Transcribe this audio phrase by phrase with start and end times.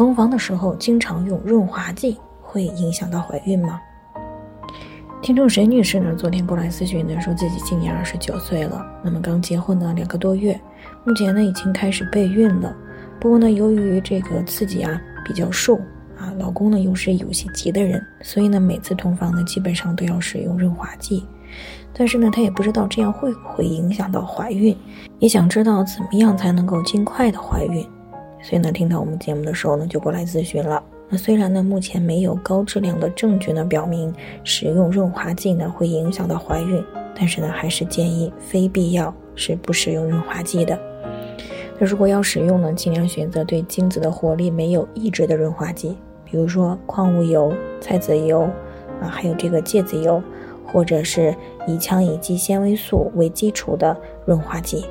[0.00, 3.78] 同房的时候经常用润滑剂会影响到怀孕吗？
[5.20, 10.58] 听众沈女士呢，昨天过来咨询呢，说自己今年二十九岁了，那么刚结婚呢两个多月，
[11.04, 12.74] 目前呢已经开始备孕了。
[13.20, 15.76] 不过呢，由于这个自己啊比较瘦
[16.16, 21.26] 啊，老公呢又是有些急的人，所以呢每次同房呢基本上都要使用润滑剂。
[21.92, 24.74] 但是呢，她也不知道这样会不会影响到怀孕，
[25.18, 27.86] 也想知道怎么样才能够尽快的怀孕。
[28.42, 30.82] 所以呢，听到我们节目的时候呢，就过来咨询了。
[31.08, 36.82] 那虽然呢，目前没有高质量的证据呢表明使用润滑剂呢会影响到怀孕，
[37.14, 40.78] 但是呢，还是建议非必要是不使用润滑剂的。
[41.78, 48.42] 那如果要使用呢，尽量选择对精子的活力没有抑制的润滑剂，比如说矿物油、菜籽油
[49.02, 50.22] 啊，还有这个芥子油，
[50.64, 51.34] 或者是
[51.66, 54.86] 以羟乙基纤维素为基础的润滑剂。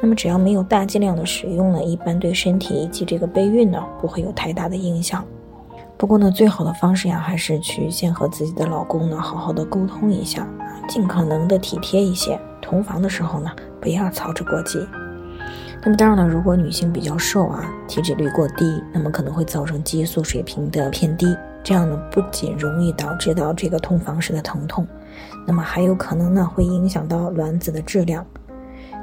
[0.00, 5.24] 那么只要没有大剂量的使用呢，一般对身体以及这个备孕呢不会有太大的影响。
[5.98, 12.40] 不过呢，最好的方式呀，还是去先和自己的老公呢好好的沟通一下啊，尽可能的体贴一些。
[12.62, 14.78] 同房的时候呢，不要操之过急。
[15.82, 24.86] 那么当然了，如果女性比较瘦啊，体脂率过低，那么可能会造成激素水平的偏低，这样呢不仅容易导致到这个同房时的疼痛，
[25.46, 28.24] 那么还有可能呢会影响到卵子的质量。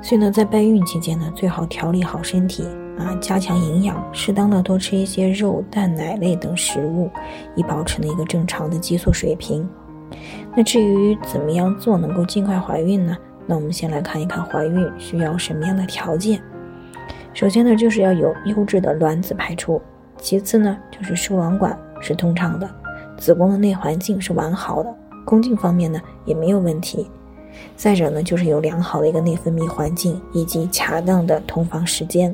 [0.01, 2.63] 所以呢，在备孕期间呢，最好调理好身体
[2.97, 7.09] 啊，加强营养，适当的多吃一些肉、蛋、奶类等食物，
[7.55, 9.67] 以保持呢一个正常的激素水平。
[10.55, 13.17] 那至于怎么样做能够尽快怀孕呢？
[13.45, 16.41] 那我们先来看一看怀孕需要什么样的条件。
[17.33, 19.81] 首先呢，就是要有优质的卵子排出；
[20.17, 22.69] 其次呢，就是输卵管是通畅的，
[23.17, 24.95] 子宫的内环境是完好的，
[25.25, 27.09] 宫颈方面呢也没有问题。
[27.75, 32.33] 再者呢，就是有良好的一个内分泌环境以及恰当的同房时间。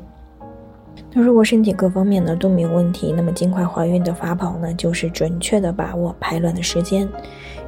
[1.11, 7.07] 那如果身体各方面呢都没有问题，那么尽快怀孕的法宝呢，就是准确的把握排卵的时间，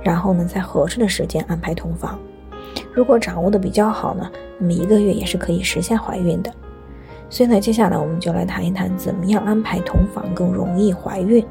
[0.04, 2.18] 然后呢在合适的时间安排同房。
[2.94, 6.52] 如果掌握的比较好呢，那么一个月也是可以实现怀孕的。
[7.30, 11.46] 所以呢，接下来我们就来谈一谈怎么样安排同房更容易怀孕。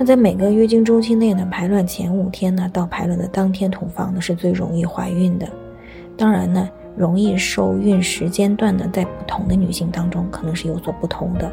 [0.00, 5.48] 那在每个月经周期内呢，排卵前五天呢，到排卵的当天同房呢，是最容易怀孕的。
[6.16, 11.50] 当然呢，容易受孕时间段呢，在不同的女性当中可能是有所不同的。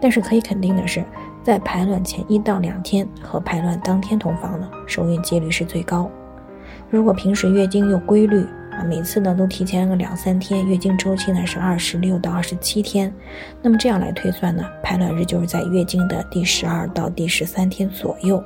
[0.00, 1.04] 但是可以肯定的是，
[1.44, 6.10] 在排卵前一到两天和排卵当天同房呢，受孕几率是最高。
[6.90, 8.44] 如果平时月经有规律，
[8.76, 13.12] 啊，每次呢都提前个两三天，月经周期呢是二十六到二十七天，
[13.62, 18.42] 那么这样来推算呢，排卵日就是在月经的第十二到第十三天左右。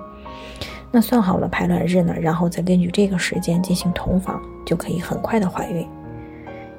[0.92, 5.86] 那算好了排卵日呢，然后再根据这个时间进行同房，就可以很快的怀孕。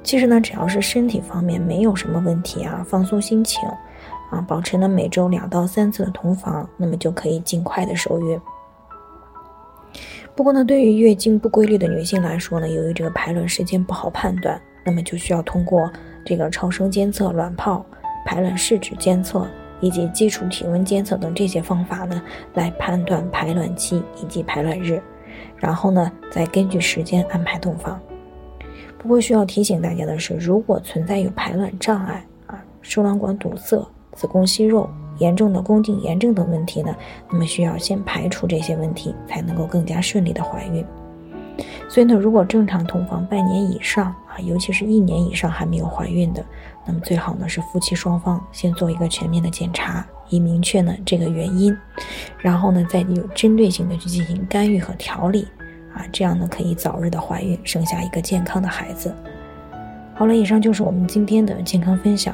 [0.04, 3.60] 其实呢，只要是身体方面没有什么问题啊，放松心情，
[4.30, 8.40] 啊，保持呢每周两到三次的同房，那么就可以尽快的受孕。
[10.36, 15.92] 不过呢，对于月经不规律的女性来说呢，由于这个排卵时间不好判断，那么就需要通过
[16.26, 17.86] 这个超声监测卵泡、
[18.26, 19.46] 排卵试纸监测
[19.82, 22.22] 以及基础体温监测等这些方法呢，
[22.54, 25.02] 来判断排卵期以及排卵日，
[25.58, 28.00] 然后呢，再根据时间安排同房。
[28.98, 34.90] 不过需要提醒大家的是，如果存在有排卵障碍啊、输卵管堵塞、子宫息肉。
[35.22, 36.94] 严重的宫颈炎症等问题呢，
[37.30, 40.84] 那么需要先排除这些问题，才能够更加顺利的怀孕。
[41.88, 46.44] 所以呢，如果正常同房半年以上啊，尤其是一年以上还没有怀孕的，
[46.88, 51.78] 那么最好呢是夫妻双方先做一个全面的检查，以明确呢这个原因，
[52.40, 55.48] 然后呢再有针对性的去进行干预和调理
[55.94, 59.14] 啊，这样呢可以早日的怀孕，生下一个健康的孩子。
[60.16, 62.34] 好了，以上就是我们今天的健康分享。